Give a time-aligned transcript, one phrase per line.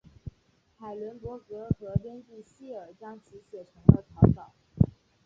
[0.79, 4.51] 海伦伯格和编剧希尔将其写成了草稿。